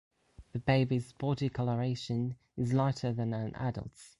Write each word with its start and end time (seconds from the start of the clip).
The 0.53 0.57
baby's 0.57 1.11
body 1.11 1.47
colouration 1.47 2.35
is 2.57 2.73
lighter 2.73 3.13
than 3.13 3.35
an 3.35 3.53
adult's. 3.53 4.09